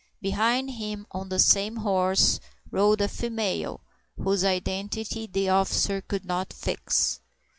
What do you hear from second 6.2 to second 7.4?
not fix.